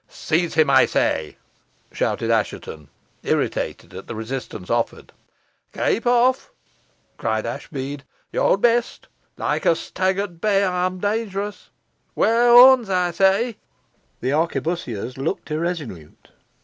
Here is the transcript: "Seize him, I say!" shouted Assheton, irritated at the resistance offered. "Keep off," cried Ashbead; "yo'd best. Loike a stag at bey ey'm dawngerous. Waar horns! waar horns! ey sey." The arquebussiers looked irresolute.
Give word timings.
"Seize 0.09 0.55
him, 0.55 0.67
I 0.67 0.87
say!" 0.87 1.37
shouted 1.91 2.31
Assheton, 2.31 2.87
irritated 3.21 3.93
at 3.93 4.07
the 4.07 4.15
resistance 4.15 4.71
offered. 4.71 5.13
"Keep 5.75 6.07
off," 6.07 6.49
cried 7.17 7.45
Ashbead; 7.45 8.01
"yo'd 8.31 8.61
best. 8.63 9.07
Loike 9.37 9.67
a 9.67 9.75
stag 9.75 10.17
at 10.17 10.41
bey 10.41 10.63
ey'm 10.63 10.99
dawngerous. 10.99 11.69
Waar 12.17 12.49
horns! 12.49 12.87
waar 12.89 12.89
horns! 12.89 12.89
ey 12.89 13.11
sey." 13.51 13.57
The 14.21 14.31
arquebussiers 14.31 15.19
looked 15.19 15.51
irresolute. 15.51 16.29